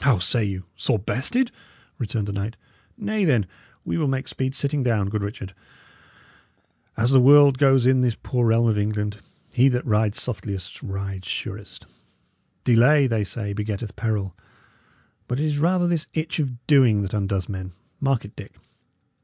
[0.00, 0.64] "How say you?
[0.74, 1.52] Sore bested?"
[1.96, 2.56] returned the knight.
[2.98, 3.46] "Nay, then,
[3.84, 5.54] we will make speed sitting down, good Richard.
[6.96, 9.18] As the world goes in this poor realm of England,
[9.52, 11.86] he that rides softliest rides surest.
[12.64, 14.34] Delay, they say, begetteth peril;
[15.28, 18.56] but it is rather this itch of doing that undoes men; mark it, Dick.